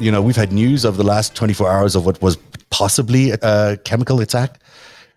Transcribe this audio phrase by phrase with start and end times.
[0.00, 2.38] You know, we've had news over the last 24 hours of what was
[2.70, 4.58] possibly a chemical attack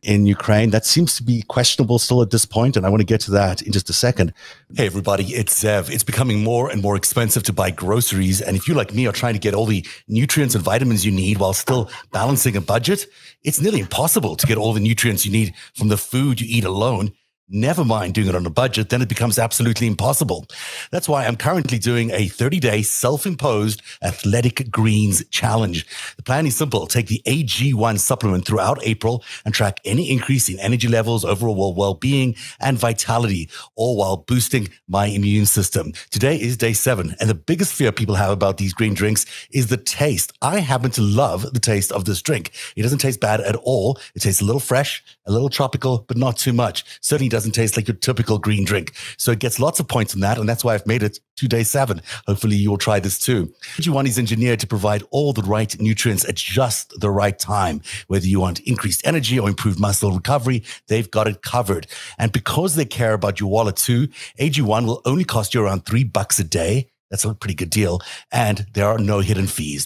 [0.02, 0.71] in Ukraine.
[0.71, 3.32] That seems to be questionable still at this point, and I want to get to
[3.32, 4.34] that in just a second.
[4.75, 5.89] Hey, everybody, it's Zev.
[5.89, 8.41] It's becoming more and more expensive to buy groceries.
[8.41, 11.13] And if you, like me, are trying to get all the nutrients and vitamins you
[11.13, 13.07] need while still balancing a budget,
[13.43, 16.65] it's nearly impossible to get all the nutrients you need from the food you eat
[16.65, 17.13] alone
[17.54, 20.47] never mind doing it on a budget, then it becomes absolutely impossible.
[20.91, 25.85] That's why I'm currently doing a 30 day self imposed athletic greens challenge.
[26.17, 26.88] The plan is simple.
[26.88, 31.94] Take the AG1 supplement throughout April and track any increase in energy levels, overall well
[31.94, 35.94] being and vitality, all while boosting my immune system.
[36.09, 37.16] Today is day seven.
[37.20, 40.33] And the biggest fear people have about these green drinks is the taste.
[40.41, 42.52] I happen to love the taste of this drink.
[42.75, 43.99] It doesn't taste bad at all.
[44.16, 46.83] It tastes a little fresh, a little tropical, but not too much.
[47.02, 48.93] Certainly doesn't taste like your typical green drink.
[49.17, 50.38] So it gets lots of points on that.
[50.38, 52.02] And that's why I've made it to day seven.
[52.27, 53.53] Hopefully you'll try this too.
[53.77, 57.81] AG1 is engineered to provide all the right nutrients at just the right time.
[58.08, 61.88] Whether you want increased energy or improved muscle recovery, they've got it covered.
[62.17, 64.07] And because they care about your wallet too,
[64.39, 68.02] AG1 will only cost you around three bucks a day that's a pretty good deal.
[68.31, 69.86] And there are no hidden fees.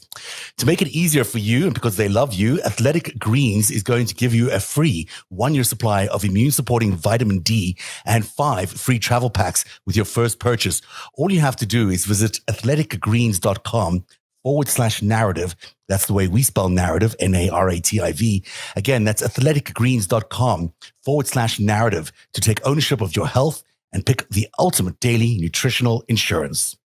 [0.59, 4.05] To make it easier for you and because they love you, Athletic Greens is going
[4.05, 8.71] to give you a free one year supply of immune supporting vitamin D and five
[8.71, 10.81] free travel packs with your first purchase.
[11.15, 14.05] All you have to do is visit athleticgreens.com
[14.41, 15.53] forward slash narrative.
[15.89, 18.41] That's the way we spell narrative, N A R A T I V.
[18.77, 24.47] Again, that's athleticgreens.com forward slash narrative to take ownership of your health and pick the
[24.57, 26.77] ultimate daily nutritional insurance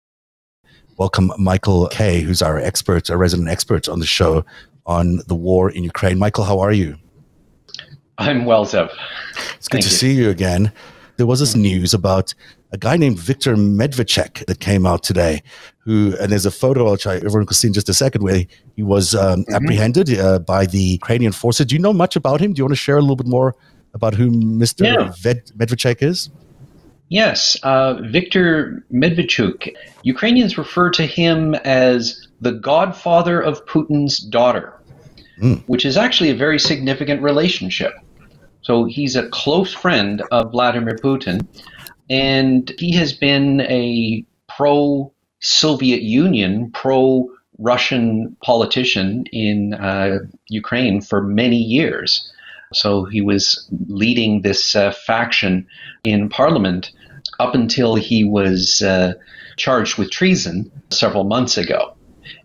[0.97, 4.45] welcome Michael Kay, who's our expert, our resident expert on the show
[4.85, 6.19] on the war in Ukraine.
[6.19, 6.97] Michael, how are you?
[8.17, 8.91] I'm well, Zev.
[9.55, 9.97] It's good Thank to you.
[9.97, 10.71] see you again.
[11.17, 12.33] There was this news about
[12.71, 15.43] a guy named Viktor Medvedchuk that came out today,
[15.79, 18.45] who, and there's a photo which I, everyone can see in just a second where
[18.75, 19.53] he was um, mm-hmm.
[19.55, 21.65] apprehended uh, by the Ukrainian forces.
[21.65, 22.53] Do you know much about him?
[22.53, 23.55] Do you want to share a little bit more
[23.93, 24.85] about who Mr.
[24.85, 25.33] Yeah.
[25.57, 26.29] Medvedchuk is?
[27.11, 29.75] Yes, uh, Viktor Medvedchuk.
[30.03, 34.73] Ukrainians refer to him as the godfather of Putin's daughter,
[35.37, 35.61] mm.
[35.67, 37.91] which is actually a very significant relationship.
[38.61, 41.45] So he's a close friend of Vladimir Putin,
[42.09, 45.11] and he has been a pro
[45.41, 52.31] Soviet Union, pro Russian politician in uh, Ukraine for many years.
[52.73, 55.67] So he was leading this uh, faction
[56.03, 56.91] in parliament
[57.39, 59.13] up until he was uh,
[59.57, 61.95] charged with treason several months ago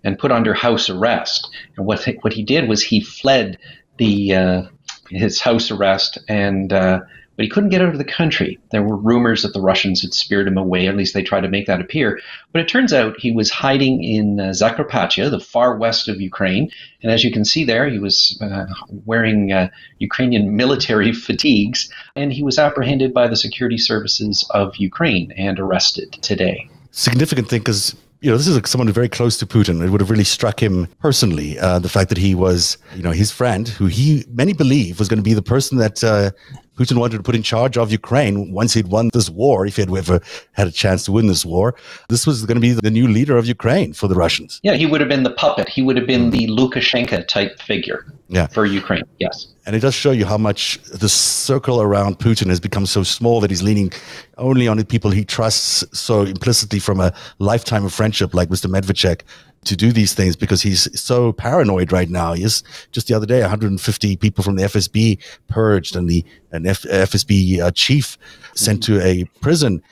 [0.04, 1.48] and put under house arrest.
[1.76, 3.58] And what what he did was he fled
[3.98, 4.62] the uh,
[5.10, 7.00] his house arrest and uh,
[7.36, 8.58] but he couldn't get out of the country.
[8.70, 11.48] There were rumors that the Russians had speared him away, at least they tried to
[11.48, 12.18] make that appear.
[12.52, 16.70] But it turns out he was hiding in uh, Zakarpattia, the far west of Ukraine.
[17.02, 18.66] And as you can see there, he was uh,
[19.04, 25.32] wearing uh, Ukrainian military fatigues, and he was apprehended by the security services of Ukraine
[25.32, 26.68] and arrested today.
[26.90, 29.84] Significant thing because you know, this is someone very close to Putin.
[29.84, 31.58] It would have really struck him personally.
[31.58, 35.08] Uh, the fact that he was, you know, his friend, who he many believe was
[35.08, 36.30] going to be the person that uh,
[36.76, 39.82] Putin wanted to put in charge of Ukraine once he'd won this war, if he
[39.82, 40.20] had ever
[40.52, 41.74] had a chance to win this war.
[42.08, 44.60] This was going to be the new leader of Ukraine for the Russians.
[44.62, 45.68] Yeah, he would have been the puppet.
[45.68, 48.46] He would have been the Lukashenko type figure yeah.
[48.48, 49.04] for Ukraine.
[49.18, 49.48] Yes.
[49.64, 53.40] And it does show you how much the circle around Putin has become so small
[53.40, 53.92] that he's leaning
[54.38, 58.70] only on the people he trusts so implicitly from a lifetime of friendship, like Mr.
[58.70, 59.22] Medvedchuk,
[59.66, 62.32] to do these things because he's so paranoid right now.
[62.32, 62.62] He's
[62.92, 65.18] just the other day, 150 people from the FSB
[65.48, 68.16] purged and the an F, FSB uh, chief
[68.54, 69.82] sent to a prison.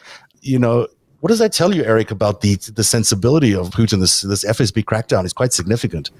[0.40, 0.88] You know,
[1.20, 4.00] what does that tell you, Eric, about the the sensibility of Putin?
[4.00, 6.10] This this FSB crackdown is quite significant.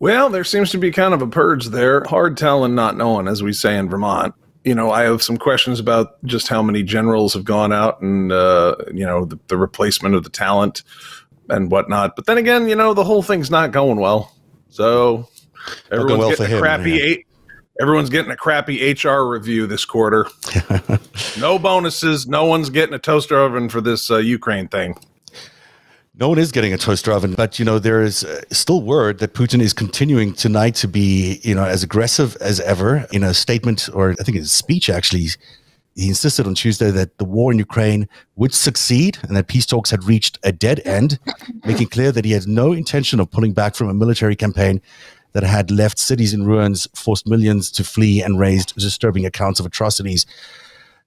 [0.00, 2.04] Well, there seems to be kind of a purge there.
[2.04, 4.34] Hard telling, not knowing, as we say in Vermont.
[4.64, 8.30] You know, I have some questions about just how many generals have gone out and,
[8.30, 10.82] uh, you know, the, the replacement of the talent
[11.48, 12.16] and whatnot.
[12.16, 14.34] But then again, you know, the whole thing's not going well.
[14.68, 15.28] So
[15.90, 17.02] everyone's well getting a him, crappy yeah.
[17.02, 17.26] eight.
[17.80, 20.26] Everyone's getting a crappy HR review this quarter.
[21.38, 22.26] no bonuses.
[22.26, 24.96] No one's getting a toaster oven for this uh, Ukraine thing.
[26.20, 29.20] No one is getting a toaster oven, but you know there is uh, still word
[29.20, 33.06] that Putin is continuing tonight to be, you know, as aggressive as ever.
[33.12, 35.28] In a statement, or I think in a speech, actually,
[35.98, 39.90] he insisted on Tuesday that the war in Ukraine would succeed and that peace talks
[39.90, 41.18] had reached a dead end,
[41.64, 44.80] making clear that he had no intention of pulling back from a military campaign
[45.32, 49.66] that had left cities in ruins, forced millions to flee, and raised disturbing accounts of
[49.66, 50.24] atrocities.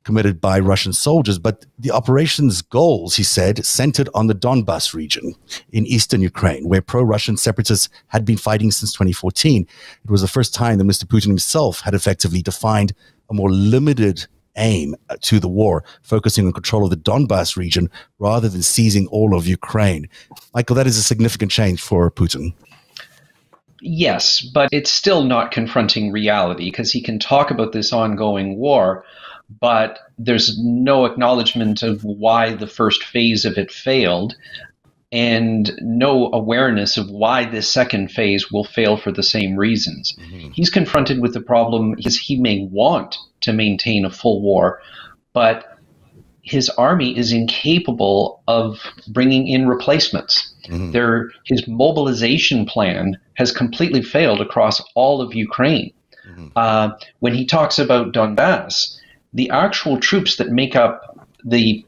[0.03, 5.35] committed by Russian soldiers, but the operation's goals, he said, centered on the Donbas region
[5.71, 9.67] in eastern Ukraine, where pro Russian separatists had been fighting since 2014.
[10.03, 11.05] It was the first time that Mr.
[11.05, 12.93] Putin himself had effectively defined
[13.29, 14.25] a more limited
[14.57, 17.89] aim uh, to the war, focusing on control of the Donbas region
[18.19, 20.07] rather than seizing all of Ukraine.
[20.53, 22.53] Michael, that is a significant change for Putin.
[23.81, 29.03] Yes, but it's still not confronting reality because he can talk about this ongoing war,
[29.59, 34.35] but there's no acknowledgement of why the first phase of it failed
[35.11, 40.15] and no awareness of why this second phase will fail for the same reasons.
[40.17, 40.51] Mm-hmm.
[40.51, 44.81] He's confronted with the problem because he may want to maintain a full war,
[45.33, 45.77] but
[46.43, 48.79] his army is incapable of
[49.09, 50.53] bringing in replacements.
[50.65, 50.91] Mm-hmm.
[50.91, 55.93] Their, his mobilization plan has completely failed across all of Ukraine.
[56.27, 56.47] Mm-hmm.
[56.55, 58.97] Uh, when he talks about Donbass,
[59.33, 61.85] the actual troops that make up the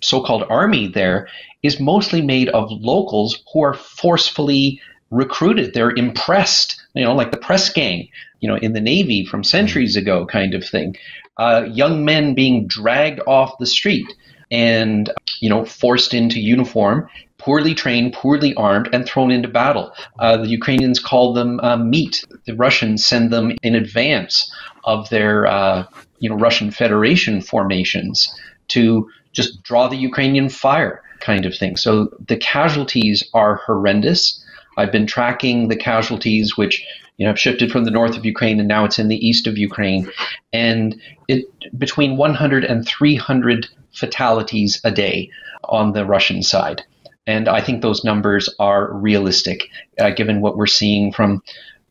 [0.00, 1.28] so-called army there
[1.64, 4.80] is mostly made of locals who are forcefully
[5.10, 5.72] recruited.
[5.72, 8.08] They're impressed, you know, like the press gang,
[8.40, 10.94] you know, in the Navy from centuries ago, kind of thing.
[11.38, 14.06] Uh, young men being dragged off the street
[14.50, 17.08] and, you know, forced into uniform,
[17.38, 19.90] poorly trained, poorly armed, and thrown into battle.
[20.18, 22.24] Uh, the Ukrainians call them uh, meat.
[22.44, 24.52] The Russians send them in advance
[24.84, 25.86] of their, uh,
[26.18, 28.38] you know, Russian Federation formations
[28.68, 31.76] to just draw the Ukrainian fire kind of thing.
[31.76, 34.44] So the casualties are horrendous.
[34.76, 36.84] I've been tracking the casualties, which
[37.16, 39.46] you know have shifted from the north of Ukraine and now it's in the east
[39.46, 40.10] of Ukraine,
[40.52, 41.46] and it
[41.78, 45.30] between 100 and 300 fatalities a day
[45.64, 46.82] on the Russian side.
[47.26, 51.42] And I think those numbers are realistic, uh, given what we're seeing from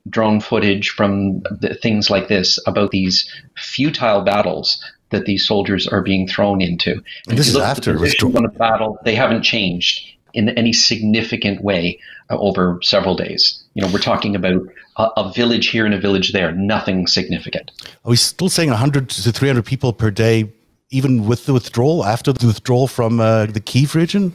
[0.09, 1.41] drone footage, from
[1.81, 4.83] things like this about these futile battles
[5.13, 7.01] that these soldiers are being thrown into.
[7.30, 12.00] And this is after the battle; they haven't changed in any significant way
[12.30, 13.63] uh, over several days.
[13.75, 14.62] You know, we're talking about
[14.98, 17.71] a, a, village here and a village there, nothing significant.
[18.04, 20.51] Are we still saying 100 to 300 people per day,
[20.89, 24.33] even with the withdrawal, after the withdrawal from uh, the Kiev region?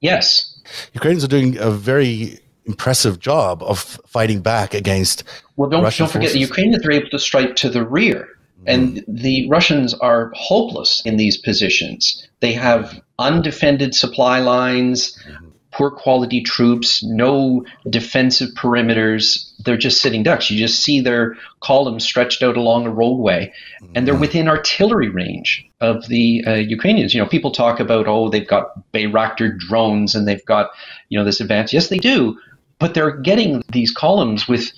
[0.00, 0.60] Yes.
[0.92, 5.24] Ukrainians are doing a very impressive job of fighting back against.
[5.56, 8.28] Well, don't, Russian don't forget, the Ukrainians are able to strike to the rear.
[8.68, 12.28] And the Russians are hopeless in these positions.
[12.40, 15.48] They have undefended supply lines, mm-hmm.
[15.72, 19.50] poor quality troops, no defensive perimeters.
[19.64, 20.50] They're just sitting ducks.
[20.50, 23.52] You just see their columns stretched out along a roadway,
[23.94, 24.20] and they're mm-hmm.
[24.20, 27.14] within artillery range of the uh, Ukrainians.
[27.14, 30.70] You know, people talk about, oh, they've got Bayraktar drones and they've got,
[31.08, 31.72] you know, this advance.
[31.72, 32.38] Yes, they do,
[32.78, 34.72] but they're getting these columns with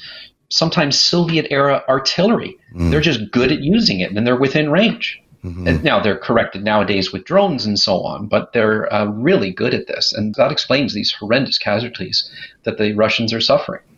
[0.50, 2.58] sometimes Soviet era artillery.
[2.74, 2.90] Mm.
[2.90, 5.20] They're just good at using it and they're within range.
[5.44, 5.66] Mm-hmm.
[5.66, 9.72] And now they're corrected nowadays with drones and so on, but they're uh, really good
[9.72, 10.12] at this.
[10.12, 12.30] And that explains these horrendous casualties
[12.64, 13.80] that the Russians are suffering.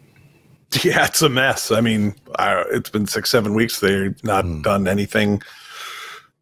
[0.83, 1.71] Yeah, it's a mess.
[1.71, 3.81] I mean, it's been six, seven weeks.
[3.81, 4.63] They've not mm.
[4.63, 5.43] done anything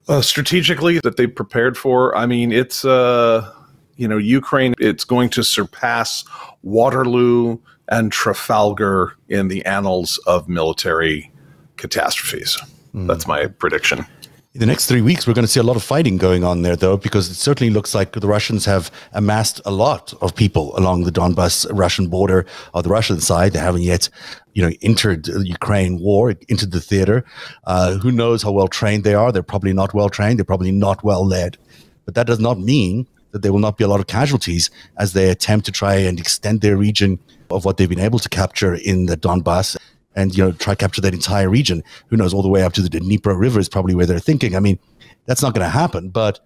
[0.06, 2.16] uh, strategically that they prepared for.
[2.16, 3.52] I mean, it's, uh,
[3.96, 6.24] you know, Ukraine, it's going to surpass
[6.62, 7.58] Waterloo
[7.90, 11.30] and Trafalgar in the annals of military
[11.76, 12.58] catastrophes.
[12.94, 13.06] Mm.
[13.06, 14.06] That's my prediction.
[14.52, 16.62] In the next three weeks, we're going to see a lot of fighting going on
[16.62, 20.76] there, though, because it certainly looks like the Russians have amassed a lot of people
[20.76, 23.52] along the Donbas Russian border on the Russian side.
[23.52, 24.08] They haven't yet,
[24.54, 27.24] you know, entered the Ukraine war, into the theater.
[27.64, 29.30] Uh, who knows how well trained they are?
[29.30, 30.40] They're probably not well trained.
[30.40, 31.56] They're probably not well led.
[32.04, 35.12] But that does not mean that there will not be a lot of casualties as
[35.12, 37.18] they attempt to try and extend their region
[37.50, 39.76] of what they've been able to capture in the Donbass
[40.16, 41.82] and you know try capture that entire region.
[42.08, 44.56] Who knows, all the way up to the Dnipro River is probably where they're thinking.
[44.56, 44.78] I mean,
[45.26, 46.40] that's not going to happen, but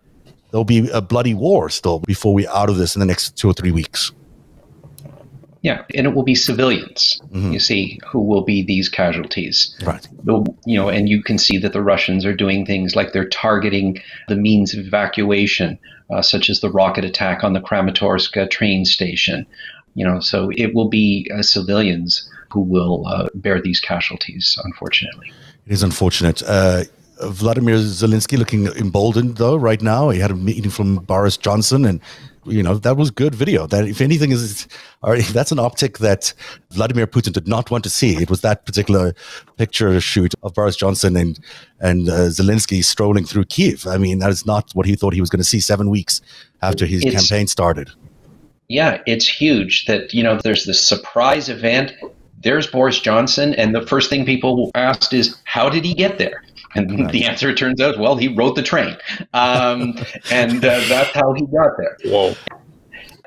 [0.50, 3.48] there'll be a bloody war still before we're out of this in the next two
[3.48, 4.12] or three weeks.
[5.62, 7.52] Yeah, and it will be civilians, mm-hmm.
[7.52, 9.74] you see, who will be these casualties.
[9.82, 10.06] Right.
[10.26, 13.98] You know, and you can see that the Russians are doing things like they're targeting
[14.28, 15.78] the means of evacuation,
[16.10, 19.46] uh, such as the rocket attack on the Kramatorsk uh, train station.
[19.94, 25.32] You know, so it will be uh, civilians who will uh, bear these casualties, unfortunately.
[25.66, 26.42] It is unfortunate.
[27.22, 30.10] Vladimir Zelensky looking emboldened though right now.
[30.10, 32.00] He had a meeting from Boris Johnson, and
[32.46, 33.66] you know that was good video.
[33.66, 34.66] That if anything is,
[35.02, 36.32] or if that's an optic that
[36.70, 38.16] Vladimir Putin did not want to see.
[38.16, 39.14] It was that particular
[39.56, 41.38] picture shoot of Boris Johnson and
[41.80, 43.86] and uh, Zelensky strolling through Kiev.
[43.86, 46.20] I mean, that is not what he thought he was going to see seven weeks
[46.62, 47.90] after his it's, campaign started.
[48.68, 51.92] Yeah, it's huge that you know there's this surprise event
[52.44, 53.54] there's Boris Johnson.
[53.54, 56.44] And the first thing people asked is, how did he get there?
[56.76, 57.12] And right.
[57.12, 58.96] the answer, turns out, well, he rode the train.
[59.32, 59.98] Um,
[60.30, 61.96] and uh, that's how he got there.
[62.04, 62.34] Whoa.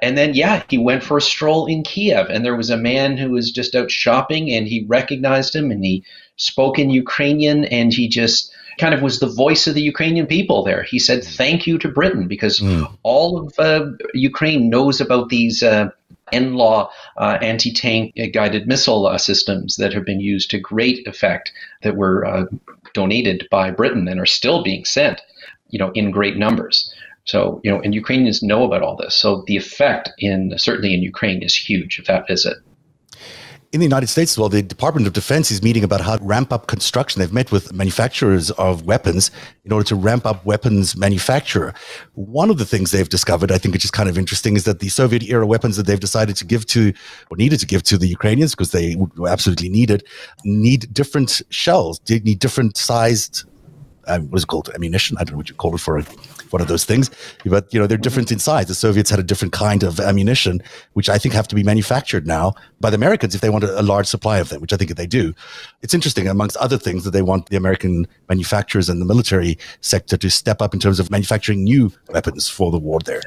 [0.01, 3.17] And then, yeah, he went for a stroll in Kiev, and there was a man
[3.17, 6.03] who was just out shopping, and he recognized him, and he
[6.35, 10.63] spoke in Ukrainian, and he just kind of was the voice of the Ukrainian people
[10.63, 10.83] there.
[10.83, 12.87] He said thank you to Britain because mm.
[13.01, 15.89] all of uh, Ukraine knows about these uh,
[16.33, 21.51] NLAW uh, anti-tank guided missile uh, systems that have been used to great effect
[21.83, 22.45] that were uh,
[22.93, 25.21] donated by Britain and are still being sent,
[25.69, 26.93] you know, in great numbers.
[27.25, 29.13] So, you know, and Ukrainians know about all this.
[29.13, 32.57] So the effect in certainly in Ukraine is huge if that visit.
[33.73, 36.23] In the United States as well, the Department of Defense is meeting about how to
[36.23, 37.19] ramp up construction.
[37.19, 39.29] They've met with manufacturers of weapons
[39.65, 41.73] in order to ramp up weapons manufacture.
[42.13, 44.79] One of the things they've discovered, I think, which is kind of interesting, is that
[44.79, 46.93] the Soviet era weapons that they've decided to give to
[47.29, 48.95] or needed to give to the Ukrainians because they
[49.27, 50.03] absolutely need it,
[50.45, 53.43] need different shells, they need different sized
[54.07, 55.17] um, what is it called ammunition?
[55.17, 56.01] I don't know what you call it for
[56.49, 57.09] one of those things,
[57.45, 58.67] but you know they're different in size.
[58.67, 60.61] The Soviets had a different kind of ammunition,
[60.93, 63.79] which I think have to be manufactured now by the Americans if they want a,
[63.79, 65.33] a large supply of them, which I think they do.
[65.81, 70.17] It's interesting, amongst other things, that they want the American manufacturers and the military sector
[70.17, 73.21] to step up in terms of manufacturing new weapons for the war there.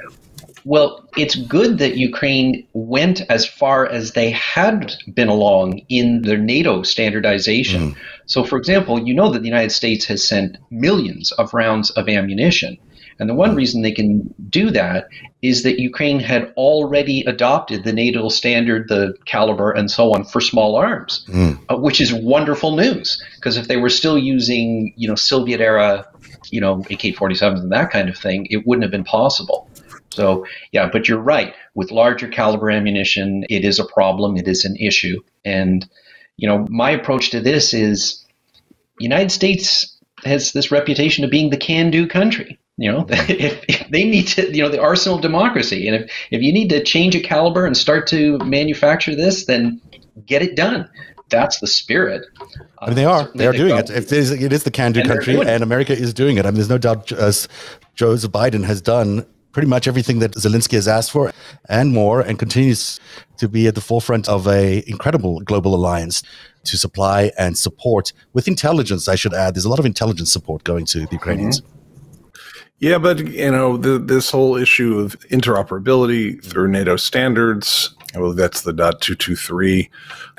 [0.65, 6.39] Well, it's good that Ukraine went as far as they had been along in their
[6.39, 7.93] NATO standardization.
[7.93, 7.97] Mm.
[8.27, 12.09] So, for example, you know that the United States has sent millions of rounds of
[12.09, 12.79] ammunition.
[13.21, 15.09] And the one reason they can do that
[15.43, 20.41] is that Ukraine had already adopted the NATO standard, the caliber, and so on for
[20.41, 21.59] small arms, mm.
[21.69, 23.23] uh, which is wonderful news.
[23.37, 26.07] Because if they were still using, you know, Soviet era,
[26.51, 29.69] you know, AK-47s and that kind of thing, it wouldn't have been possible.
[30.13, 31.55] So, yeah, but you're right.
[31.75, 34.37] With larger caliber ammunition, it is a problem.
[34.37, 35.21] It is an issue.
[35.45, 35.89] And,
[36.37, 38.25] you know, my approach to this is
[38.99, 42.59] United States has this reputation of being the can-do country.
[42.77, 45.87] You know, if, if, they need to, you know, the arsenal of democracy.
[45.87, 49.81] And if, if you need to change a caliber and start to manufacture this, then
[50.27, 50.89] get it done.
[51.29, 52.27] That's the spirit.
[52.81, 53.31] I mean, they are.
[53.35, 53.89] They are doing it.
[53.89, 56.45] If it is, it is the can-do country, and America is doing it.
[56.45, 57.13] I mean, there's no doubt.
[57.13, 61.33] As uh, Joseph Biden has done pretty much everything that Zelensky has asked for
[61.69, 63.01] and more, and continues
[63.39, 66.23] to be at the forefront of a incredible global alliance
[66.65, 69.09] to supply and support with intelligence.
[69.09, 71.61] I should add, there's a lot of intelligence support going to the Ukrainians.
[71.61, 71.77] Mm-hmm.
[72.81, 77.95] Yeah, but you know the, this whole issue of interoperability through NATO standards.
[78.15, 79.91] Well, that's the dot two two three,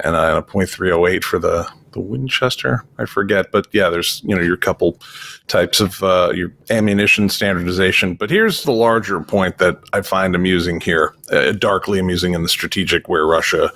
[0.03, 2.83] and a point three oh eight for the the Winchester.
[2.97, 4.99] I forget, but yeah, there's you know your couple
[5.47, 8.15] types of uh, your ammunition standardization.
[8.15, 12.49] But here's the larger point that I find amusing here, uh, darkly amusing in the
[12.49, 13.71] strategic where Russia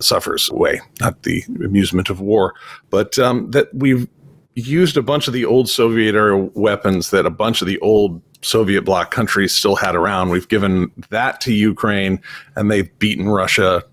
[0.00, 2.54] suffers away, not the amusement of war,
[2.90, 4.08] but um, that we've
[4.54, 8.20] used a bunch of the old Soviet era weapons that a bunch of the old
[8.42, 10.30] Soviet bloc countries still had around.
[10.30, 12.20] We've given that to Ukraine,
[12.56, 13.84] and they've beaten Russia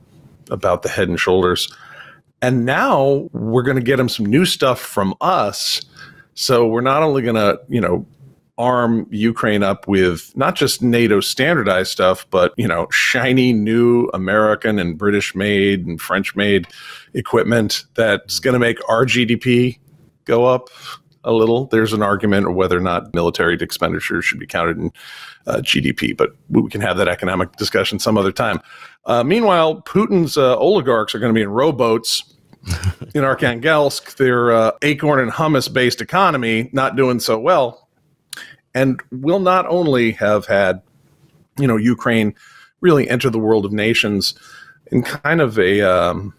[0.49, 1.73] about the head and shoulders.
[2.41, 5.81] And now we're going to get them some new stuff from us.
[6.35, 8.05] So we're not only going to, you know,
[8.59, 14.79] arm Ukraine up with not just NATO standardized stuff, but, you know, shiny new American
[14.79, 16.67] and British made and French made
[17.13, 19.77] equipment that's going to make our GDP
[20.25, 20.69] go up
[21.27, 21.65] a little.
[21.65, 24.91] There's an argument of whether or not military expenditures should be counted in
[25.45, 28.59] uh, GDP, but we can have that economic discussion some other time.
[29.05, 32.33] Uh, meanwhile, Putin's uh, oligarchs are going to be in rowboats
[33.13, 34.15] in Arkhangelsk.
[34.15, 37.89] Their uh, acorn and hummus based economy not doing so well,
[38.73, 40.81] and will not only have had,
[41.59, 42.33] you know, Ukraine
[42.79, 44.33] really enter the world of nations
[44.91, 46.33] in kind of a um,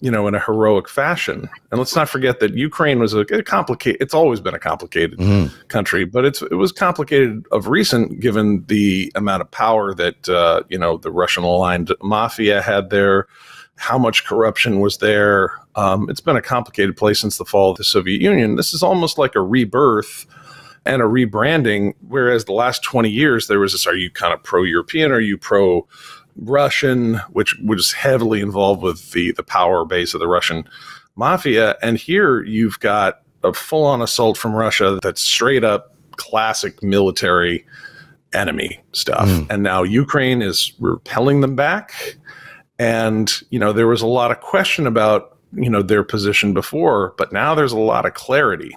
[0.00, 1.48] you know, in a heroic fashion.
[1.70, 4.00] And let's not forget that Ukraine was a, a complicated.
[4.00, 5.54] It's always been a complicated mm-hmm.
[5.68, 10.62] country, but it's it was complicated of recent, given the amount of power that uh,
[10.68, 13.26] you know the Russian aligned mafia had there,
[13.76, 15.52] how much corruption was there.
[15.74, 18.56] Um, it's been a complicated place since the fall of the Soviet Union.
[18.56, 20.26] This is almost like a rebirth
[20.84, 21.94] and a rebranding.
[22.08, 25.12] Whereas the last twenty years, there was this: Are you kind of pro European?
[25.12, 25.86] Are you pro
[26.36, 30.64] Russian, which was heavily involved with the the power base of the Russian
[31.16, 31.76] mafia.
[31.82, 37.66] And here you've got a full on assault from Russia that's straight up classic military
[38.32, 39.28] enemy stuff.
[39.28, 39.46] Mm.
[39.50, 42.16] And now Ukraine is repelling them back.
[42.78, 47.14] And, you know, there was a lot of question about, you know, their position before,
[47.18, 48.76] but now there's a lot of clarity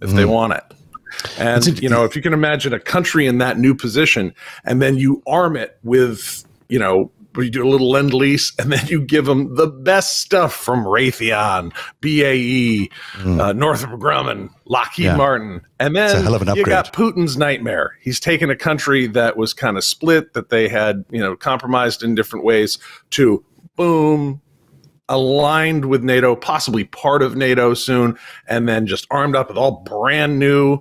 [0.00, 0.16] if mm.
[0.16, 0.64] they want it.
[1.38, 4.34] And, you know, if you can imagine a country in that new position
[4.64, 8.72] and then you arm it with you know, you do a little lend lease, and
[8.72, 13.40] then you give them the best stuff from Raytheon, BAE, mm.
[13.40, 15.16] uh, Northrop Grumman, Lockheed yeah.
[15.16, 17.96] Martin, and then an you got Putin's nightmare.
[18.00, 22.02] He's taken a country that was kind of split, that they had you know compromised
[22.02, 22.78] in different ways,
[23.10, 23.44] to
[23.76, 24.40] boom,
[25.08, 28.18] aligned with NATO, possibly part of NATO soon,
[28.48, 30.80] and then just armed up with all brand new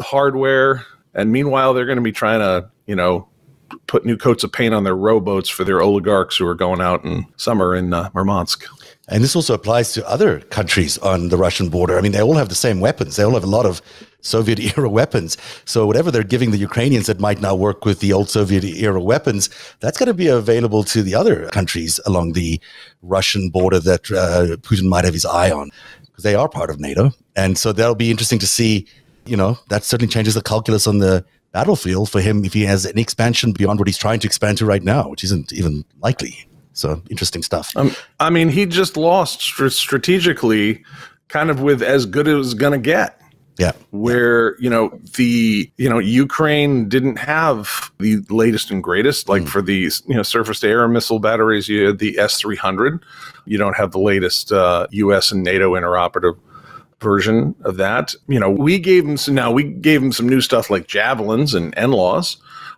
[0.00, 0.84] hardware.
[1.14, 3.28] And meanwhile, they're going to be trying to, you know,
[3.86, 7.04] put new coats of paint on their rowboats for their oligarchs who are going out
[7.04, 8.64] in summer in uh, Murmansk.
[9.08, 11.96] And this also applies to other countries on the Russian border.
[11.96, 13.16] I mean, they all have the same weapons.
[13.16, 13.80] They all have a lot of
[14.20, 15.36] Soviet era weapons.
[15.64, 19.00] So whatever they're giving the Ukrainians that might now work with the old Soviet era
[19.00, 19.48] weapons,
[19.80, 22.60] that's going to be available to the other countries along the
[23.02, 25.70] Russian border that uh, Putin might have his eye on
[26.06, 27.12] because they are part of NATO.
[27.36, 28.86] And so that'll be interesting to see.
[29.24, 32.86] You know, that certainly changes the calculus on the battlefield for him if he has
[32.86, 36.46] any expansion beyond what he's trying to expand to right now, which isn't even likely.
[36.72, 37.74] So interesting stuff.
[37.76, 40.84] Um, I mean, he just lost strategically,
[41.28, 43.20] kind of with as good as it was going to get.
[43.58, 43.72] Yeah.
[43.90, 49.48] Where, you know, the, you know, Ukraine didn't have the latest and greatest, like mm.
[49.48, 53.02] for these, you know, surface to air missile batteries, you had the S 300.
[53.46, 56.36] You don't have the latest uh, US and NATO interoperative
[57.00, 58.14] version of that.
[58.28, 61.54] You know, we gave them some, now we gave them some new stuff like javelins
[61.54, 62.36] and NLAWs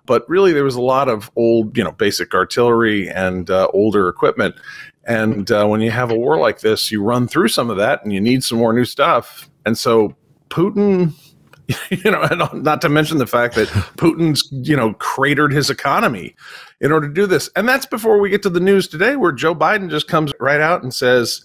[0.08, 4.08] but really there was a lot of old, you know, basic artillery and uh, older
[4.08, 4.56] equipment.
[5.04, 8.02] And uh, when you have a war like this, you run through some of that
[8.02, 9.50] and you need some more new stuff.
[9.66, 10.16] And so
[10.48, 11.12] Putin,
[11.90, 16.34] you know, and not to mention the fact that Putin's, you know, cratered his economy
[16.80, 17.50] in order to do this.
[17.54, 20.60] And that's before we get to the news today where Joe Biden just comes right
[20.60, 21.44] out and says,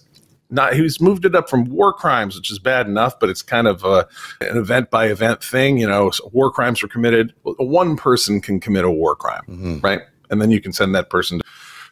[0.54, 3.66] not he's moved it up from war crimes, which is bad enough, but it's kind
[3.66, 4.06] of a,
[4.40, 5.78] an event by event thing.
[5.78, 7.34] You know, so war crimes were committed.
[7.42, 9.78] One person can commit a war crime, mm-hmm.
[9.80, 10.00] right?
[10.30, 11.44] And then you can send that person to,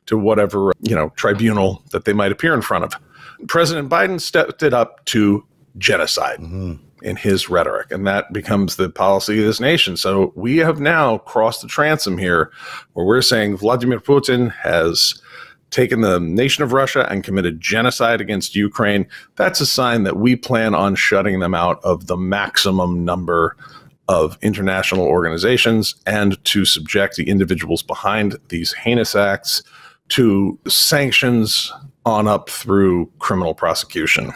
[0.07, 2.95] to whatever you know tribunal that they might appear in front of.
[3.49, 5.45] President Biden stepped it up to
[5.79, 6.39] genocide.
[6.39, 9.97] Mm-hmm in his rhetoric, and that becomes the policy of this nation.
[9.97, 12.51] So we have now crossed the transom here,
[12.93, 15.21] where we're saying Vladimir Putin has
[15.73, 20.37] taken the nation of Russia and committed genocide against Ukraine, that's a sign that we
[20.37, 23.57] plan on shutting them out of the maximum number
[24.09, 29.63] of international organizations and to subject the individuals behind these heinous acts
[30.09, 31.73] to sanctions
[32.05, 34.33] on up through criminal prosecution.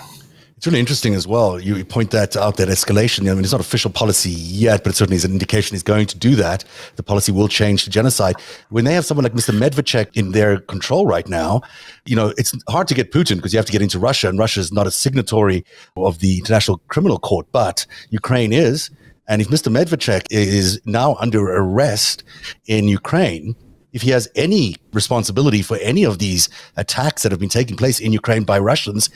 [0.67, 1.61] Really interesting as well.
[1.61, 3.31] You point that out, that escalation.
[3.31, 6.07] I mean, it's not official policy yet, but it certainly is an indication he's going
[6.07, 6.65] to do that.
[6.97, 8.35] The policy will change to genocide.
[8.71, 9.57] When they have someone like Mr.
[9.57, 11.61] Medvedchuk in their control right now,
[12.05, 14.41] you know, it's hard to get Putin because you have to get into Russia, and
[14.41, 15.65] Russia is not a signatory
[15.97, 18.91] of the International Criminal Court, but Ukraine is.
[19.29, 19.71] And if Mr.
[19.71, 22.25] Medvedchuk is now under arrest
[22.67, 23.55] in Ukraine,
[23.93, 28.01] if he has any responsibility for any of these attacks that have been taking place
[28.01, 29.11] in Ukraine by Russians,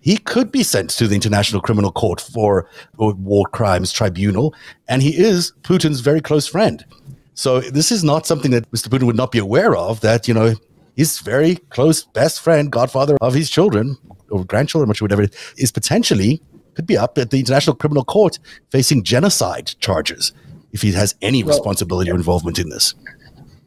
[0.00, 4.54] he could be sent to the International Criminal Court for War Crimes Tribunal,
[4.88, 6.84] and he is Putin's very close friend.
[7.34, 8.88] So this is not something that Mr.
[8.88, 10.00] Putin would not be aware of.
[10.00, 10.54] That you know
[10.96, 13.96] his very close best friend, godfather of his children
[14.30, 16.42] or grandchildren, much whatever, is potentially
[16.74, 18.38] could be up at the International Criminal Court
[18.70, 20.32] facing genocide charges
[20.72, 22.94] if he has any well, responsibility or involvement in this.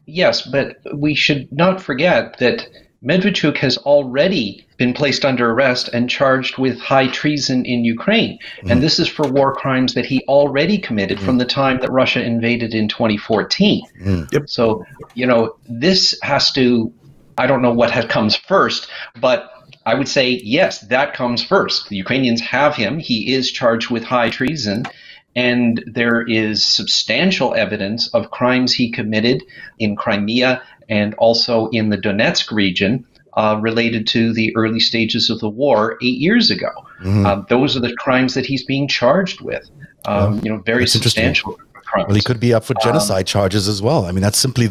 [0.06, 2.66] Yes, but we should not forget that
[3.04, 8.38] Medvedchuk has already been placed under arrest and charged with high treason in Ukraine.
[8.38, 8.70] Mm-hmm.
[8.70, 11.26] And this is for war crimes that he already committed mm-hmm.
[11.26, 13.82] from the time that Russia invaded in 2014.
[13.86, 14.22] Mm-hmm.
[14.32, 14.48] Yep.
[14.48, 16.92] So, you know, this has to,
[17.36, 18.88] I don't know what comes first,
[19.20, 19.50] but
[19.86, 21.88] I would say, yes, that comes first.
[21.88, 22.98] The Ukrainians have him.
[22.98, 24.84] He is charged with high treason.
[25.36, 29.42] And there is substantial evidence of crimes he committed
[29.78, 33.04] in Crimea and also in the Donetsk region
[33.36, 36.70] uh, related to the early stages of the war eight years ago.
[37.00, 37.26] Mm-hmm.
[37.26, 39.68] Uh, those are the crimes that he's being charged with.
[40.06, 41.58] Um, you know, very substantial.
[41.84, 42.06] Crimes.
[42.08, 44.06] Well, he could be up for genocide um, charges as well.
[44.06, 44.70] I mean, that's simply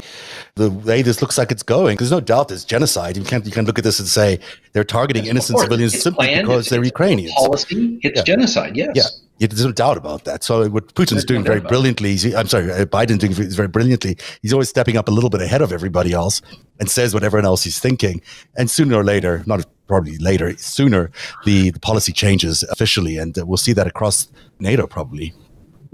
[0.55, 1.97] the way this looks like it's going.
[1.97, 3.17] There's no doubt there's genocide.
[3.17, 4.39] You can't you can look at this and say
[4.73, 7.33] they're targeting innocent civilians it's simply planned, because they're Ukrainians.
[7.33, 8.23] Policy, it's yeah.
[8.23, 8.75] genocide.
[8.75, 8.91] Yes.
[8.95, 9.03] Yeah.
[9.39, 10.43] Yeah, there's no doubt about that.
[10.43, 14.17] So what Putin's doing very brilliantly, I'm sorry, uh, Biden doing very brilliantly.
[14.41, 16.41] He's always stepping up a little bit ahead of everybody else
[16.79, 18.21] and says what everyone else is thinking.
[18.55, 21.11] And sooner or later, not probably later, sooner,
[21.45, 24.27] the, the policy changes officially, and uh, we'll see that across
[24.59, 25.33] NATO probably.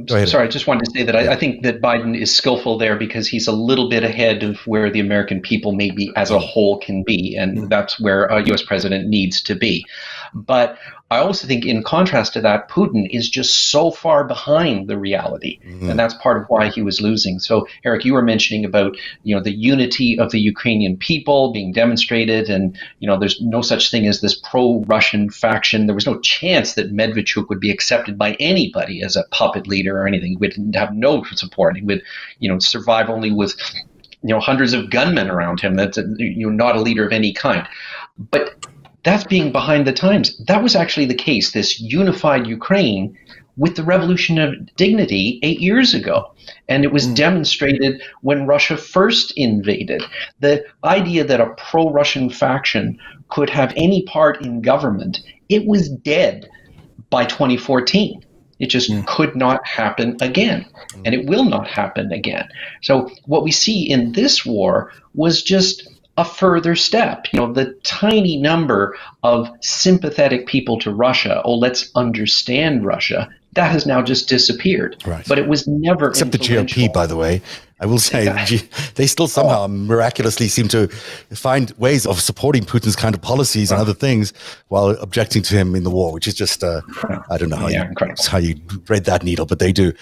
[0.07, 2.95] Sorry, I just wanted to say that I, I, think that Biden is skillful there
[2.95, 6.79] because he's a little bit ahead of where the American people maybe as a whole
[6.79, 7.67] can be, and mm-hmm.
[7.67, 8.63] that's where a U.S.
[8.63, 9.85] president needs to be.
[10.33, 10.77] But
[11.11, 15.59] I also think, in contrast to that, Putin is just so far behind the reality,
[15.65, 15.89] mm-hmm.
[15.89, 17.39] and that's part of why he was losing.
[17.39, 21.71] So, Eric, you were mentioning about you know the unity of the Ukrainian people being
[21.71, 25.87] demonstrated, and you know there's no such thing as this pro-Russian faction.
[25.87, 29.99] There was no chance that Medvedchuk would be accepted by anybody as a puppet leader
[29.99, 30.31] or anything.
[30.31, 31.75] He would have no support.
[31.75, 32.03] He would
[32.37, 33.55] you know survive only with
[34.21, 35.75] you know hundreds of gunmen around him.
[35.75, 37.67] That's a, you know not a leader of any kind.
[38.17, 38.65] But
[39.09, 40.37] that's being behind the times.
[40.45, 41.51] That was actually the case.
[41.51, 43.17] This unified Ukraine
[43.57, 46.31] with the Revolution of Dignity eight years ago.
[46.67, 47.15] And it was mm.
[47.15, 50.03] demonstrated when Russia first invaded.
[50.41, 55.89] The idea that a pro Russian faction could have any part in government, it was
[55.89, 56.47] dead
[57.09, 58.23] by 2014.
[58.59, 59.03] It just mm.
[59.07, 60.67] could not happen again.
[61.03, 62.47] And it will not happen again.
[62.83, 67.27] So, what we see in this war was just a further step.
[67.31, 73.71] You know, the tiny number of sympathetic people to Russia, oh, let's understand Russia, that
[73.71, 75.01] has now just disappeared.
[75.05, 75.25] Right.
[75.25, 77.41] But it was never except the GOP, by the way.
[77.81, 78.25] I will say
[78.95, 80.89] they still somehow miraculously seem to
[81.31, 84.33] find ways of supporting Putin's kind of policies and other things
[84.67, 86.81] while objecting to him in the war, which is just uh,
[87.29, 88.55] I don't know how, yeah, you, how you
[88.89, 89.93] read that needle, but they do.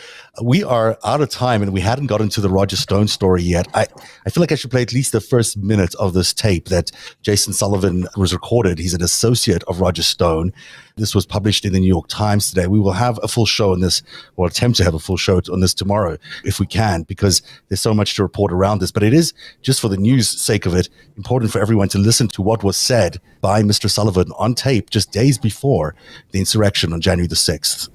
[0.44, 3.68] We are out of time, and we hadn't gotten to the Roger Stone story yet.
[3.74, 3.88] I
[4.24, 6.92] I feel like I should play at least the first minute of this tape that
[7.24, 8.78] Jason Sullivan was recorded.
[8.78, 10.54] He's an associate of Roger Stone.
[10.96, 12.68] This was published in the New York Times today.
[12.68, 14.04] We will have a full show on this,
[14.36, 17.82] or attempt to have a full show on this tomorrow if we can, because there's
[17.82, 18.92] so much to report around this.
[18.92, 22.28] But it is, just for the news sake of it, important for everyone to listen
[22.28, 23.90] to what was said by Mr.
[23.90, 25.96] Sullivan on tape just days before
[26.30, 27.90] the insurrection on January the 6th.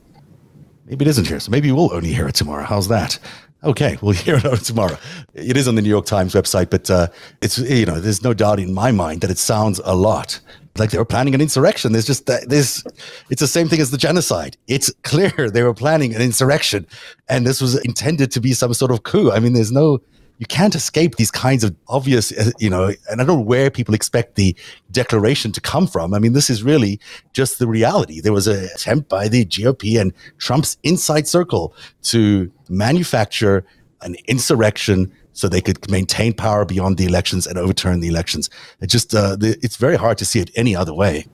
[0.92, 2.64] Maybe it isn't here, so maybe we'll only hear it tomorrow.
[2.64, 3.18] How's that?
[3.64, 4.98] Okay, we'll hear it tomorrow.
[5.32, 7.06] It is on the New York Times website, but uh,
[7.40, 10.38] it's you know there's no doubt in my mind that it sounds a lot
[10.76, 11.92] like they were planning an insurrection.
[11.92, 12.84] There's just that this.
[13.30, 14.58] It's the same thing as the genocide.
[14.68, 16.86] It's clear they were planning an insurrection,
[17.26, 19.30] and this was intended to be some sort of coup.
[19.30, 20.02] I mean, there's no.
[20.42, 23.70] You can't escape these kinds of obvious, uh, you know, and I don't know where
[23.70, 24.56] people expect the
[24.90, 26.12] declaration to come from.
[26.12, 26.98] I mean, this is really
[27.32, 28.20] just the reality.
[28.20, 31.72] There was an attempt by the GOP and Trump's inside circle
[32.10, 33.64] to manufacture
[34.00, 38.50] an insurrection so they could maintain power beyond the elections and overturn the elections.
[38.80, 41.24] It just uh, the, it's very hard to see it any other way.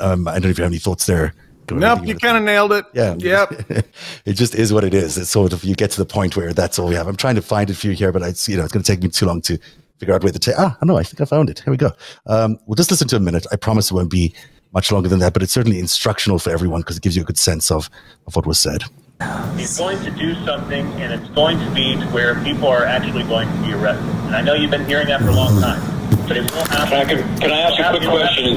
[0.00, 1.34] Um, I don't know if you have any thoughts there.
[1.70, 2.84] Nope, you kind of nailed it.
[2.92, 3.14] Yeah.
[3.18, 3.70] Yep.
[4.24, 5.18] it just is what it is.
[5.18, 7.06] It's sort of you get to the point where that's all we have.
[7.06, 9.02] I'm trying to find a few here, but it's you know it's going to take
[9.02, 9.58] me too long to
[9.98, 10.54] figure out where to take.
[10.58, 10.96] Ah, I know.
[10.96, 11.60] I think I found it.
[11.60, 11.92] Here we go.
[12.26, 13.46] Um, we'll just listen to a minute.
[13.52, 14.34] I promise it won't be
[14.72, 17.24] much longer than that, but it's certainly instructional for everyone because it gives you a
[17.24, 17.90] good sense of
[18.26, 18.84] of what was said.
[19.56, 23.24] He's going to do something, and it's going to be to where people are actually
[23.24, 24.06] going to be arrested.
[24.26, 25.80] And I know you've been hearing that for a long time,
[26.28, 27.08] but it will happen.
[27.08, 28.52] Can I, can, can I ask a quick question?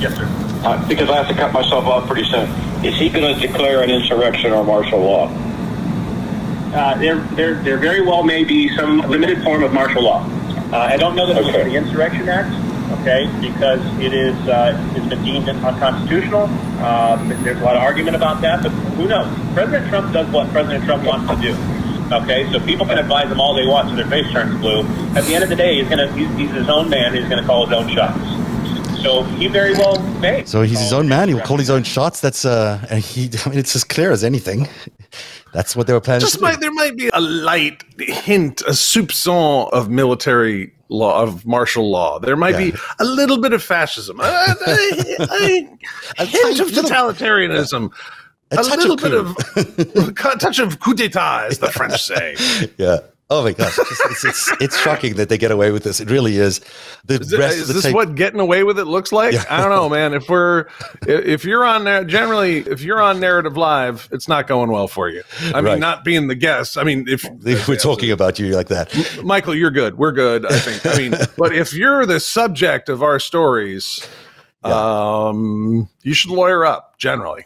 [0.00, 0.45] Yes, sir.
[0.64, 2.48] Uh, because I have to cut myself off pretty soon.
[2.84, 5.28] Is he going to declare an insurrection or martial law?
[6.74, 10.24] Uh, there, there, there very well may be some limited form of martial law.
[10.72, 11.60] Uh, I don't know that okay.
[11.60, 12.52] it's the Insurrection Act
[13.06, 16.44] okay, because it is uh, it's been deemed unconstitutional.
[16.82, 19.26] Um, there's a lot of argument about that, but who knows?
[19.54, 21.56] President Trump does what President Trump wants to do.
[22.12, 24.82] Okay, so people can advise him all they want so their face turns blue.
[25.16, 27.14] At the end of the day, he's gonna he's, he's his own man.
[27.14, 28.20] He's gonna call his own shots.
[29.02, 30.44] So he very well may.
[30.44, 31.28] So he's his own man.
[31.28, 32.20] He'll call his own shots.
[32.20, 33.30] That's uh, and he.
[33.44, 34.68] I mean, it's as clear as anything.
[35.52, 36.20] That's what they were planning.
[36.20, 41.90] Just might, there might be a light hint, a soupçon of military law of martial
[41.90, 42.18] law.
[42.18, 42.70] There might yeah.
[42.70, 44.56] be a little bit of fascism, a, a,
[45.20, 45.68] a,
[46.18, 47.90] a hint of totalitarianism.
[48.52, 52.36] A, little bit of a touch of coup d'état, as the French say.
[52.76, 52.98] yeah.
[53.28, 55.98] Oh my gosh, it's, it's, it's, it's, shocking that they get away with this.
[55.98, 56.60] It really is.
[57.06, 59.32] The is, it, is this tape- what getting away with it looks like?
[59.32, 59.44] Yeah.
[59.50, 60.14] I don't know, man.
[60.14, 60.66] If we're
[61.08, 65.08] if you're on there, generally, if you're on Narativ live, it's not going well for
[65.08, 65.24] you.
[65.52, 66.78] I mean, not being the guest.
[66.78, 69.98] I mean, if, if we're talking about you like that, Michael, you're good.
[69.98, 70.46] We're good.
[70.46, 70.86] I think.
[70.86, 74.08] I mean, but if you're the subject of our stories,
[74.64, 75.26] yeah.
[75.28, 77.44] um, you should lawyer up generally.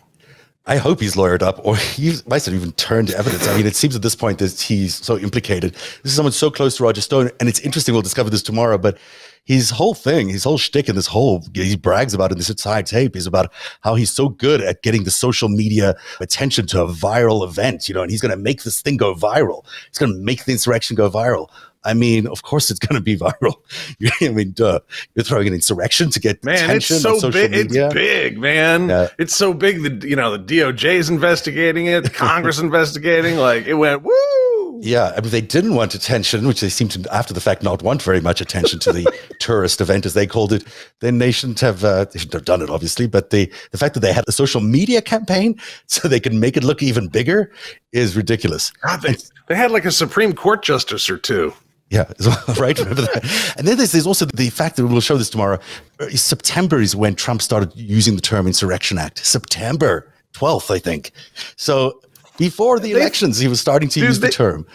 [0.66, 3.48] I hope he's lawyered up, or he might have even turned to evidence.
[3.48, 5.72] I mean, it seems at this point that he's so implicated.
[5.72, 7.94] This is someone so close to Roger Stone, and it's interesting.
[7.94, 8.98] We'll discover this tomorrow, but
[9.44, 12.82] his whole thing, his whole shtick, and this whole he brags about in this entire
[12.82, 16.86] tape is about how he's so good at getting the social media attention to a
[16.86, 19.64] viral event, you know, and he's going to make this thing go viral.
[19.88, 21.48] He's going to make the insurrection go viral.
[21.84, 23.54] I mean, of course, it's going to be viral.
[24.20, 24.80] I mean, duh.
[25.14, 26.76] You're throwing an insurrection to get man.
[26.76, 27.50] It's so big.
[27.50, 27.86] Media.
[27.86, 29.10] It's big, man.
[29.18, 33.36] It's so big that you know the DOJ is investigating it, Congress investigating.
[33.36, 34.80] Like it went woo.
[34.82, 37.82] Yeah, I mean, they didn't want attention, which they seem to, after the fact, not
[37.82, 40.64] want very much attention to the tourist event, as they called it.
[41.00, 43.06] Then they shouldn't have, uh, they shouldn't have done it, obviously.
[43.06, 46.56] But the the fact that they had a social media campaign so they can make
[46.56, 47.52] it look even bigger
[47.92, 48.70] is ridiculous.
[48.82, 49.16] God, they,
[49.48, 51.52] they had like a Supreme Court justice or two.
[51.90, 52.05] Yeah,
[52.59, 52.79] right.
[52.79, 53.55] Remember that.
[53.59, 55.59] And then there's, there's also the fact that we'll show this tomorrow.
[55.98, 59.18] Uh, September is when Trump started using the term Insurrection Act.
[59.26, 61.11] September 12th, I think.
[61.57, 62.00] So
[62.38, 64.66] before the they, elections, he was starting to use they, the term.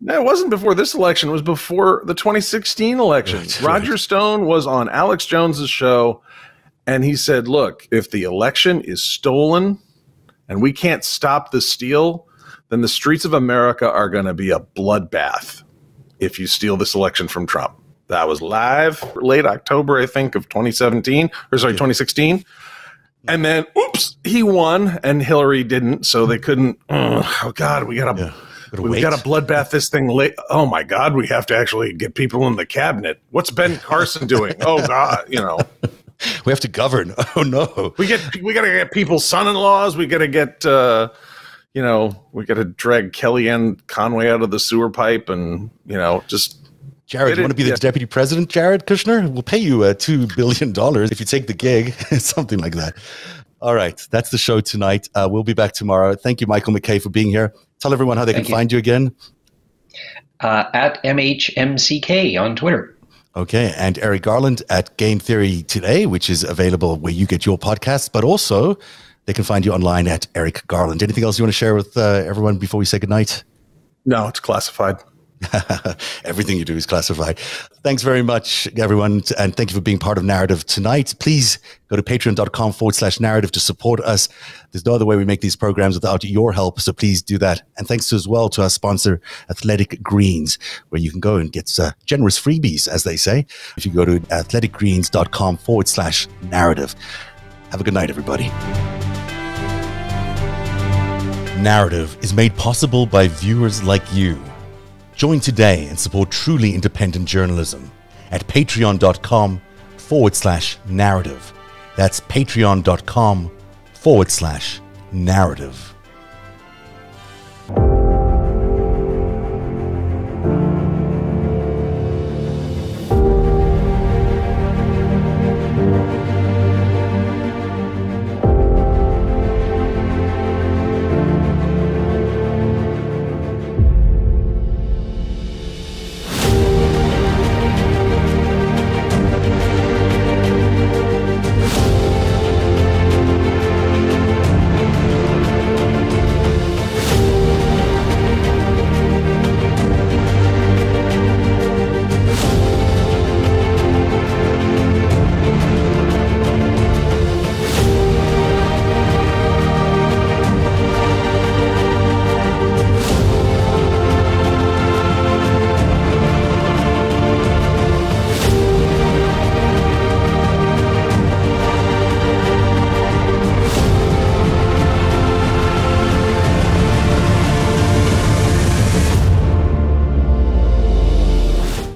[0.00, 1.30] No, it wasn't before this election.
[1.30, 3.40] It was before the 2016 election.
[3.40, 4.00] Right, Roger right.
[4.00, 6.22] Stone was on Alex Jones's show,
[6.86, 9.78] and he said, "Look, if the election is stolen,
[10.48, 12.26] and we can't stop the steal,
[12.68, 15.62] then the streets of America are going to be a bloodbath."
[16.22, 17.74] If you steal this election from Trump.
[18.08, 22.44] That was live late October, I think, of 2017 or sorry, 2016.
[23.28, 26.78] And then, oops, he won and Hillary didn't, so they couldn't.
[26.88, 28.20] Oh God, we gotta.
[28.20, 28.32] Yeah.
[28.80, 30.34] We got to bloodbath this thing late.
[30.48, 33.20] Oh my God, we have to actually get people in the cabinet.
[33.30, 34.54] What's Ben Carson doing?
[34.62, 35.58] oh God, you know.
[36.44, 37.14] We have to govern.
[37.36, 37.94] Oh no.
[37.98, 39.96] We get we got to get people's son-in-laws.
[39.96, 41.08] We got to get uh,
[41.74, 45.96] you know, we got to drag Kellyanne Conway out of the sewer pipe and, you
[45.96, 46.58] know, just.
[47.06, 47.76] Jared, you want to be the yeah.
[47.76, 49.30] deputy president, Jared Kushner?
[49.30, 50.72] We'll pay you uh, $2 billion
[51.10, 52.94] if you take the gig, something like that.
[53.60, 54.00] All right.
[54.10, 55.08] That's the show tonight.
[55.14, 56.14] Uh, we'll be back tomorrow.
[56.14, 57.54] Thank you, Michael Mackay, for being here.
[57.80, 58.56] Tell everyone how they Thank can you.
[58.56, 59.14] find you again.
[60.40, 62.96] Uh, at MHMCK on Twitter.
[63.36, 63.72] Okay.
[63.76, 68.10] And Eric Garland at Game Theory Today, which is available where you get your podcasts,
[68.10, 68.78] but also
[69.26, 71.02] they can find you online at Eric Garland.
[71.02, 73.44] Anything else you want to share with uh, everyone before we say goodnight?
[74.04, 74.96] No, it's classified.
[76.24, 77.38] Everything you do is classified.
[77.82, 79.22] Thanks very much, everyone.
[79.38, 81.14] And thank you for being part of Narativ tonight.
[81.18, 81.58] Please
[81.88, 84.28] go to patreon.com forward slash narrative to support us.
[84.70, 86.80] There's no other way we make these programs without your help.
[86.80, 87.62] So please do that.
[87.76, 90.58] And thanks to, as well to our sponsor, Athletic Greens,
[90.90, 93.46] where you can go and get uh, generous freebies, as they say.
[93.76, 96.94] If you go to athleticgreens.com forward slash narrative.
[97.70, 98.50] Have a good night, everybody.
[101.56, 104.42] Narativ is made possible by viewers like you.
[105.14, 107.90] Join today and support truly independent journalism
[108.30, 109.60] at patreon.com
[109.98, 111.52] forward slash narrative.
[111.96, 113.50] That's patreon.com
[113.92, 114.80] forward slash
[115.12, 115.91] narrative.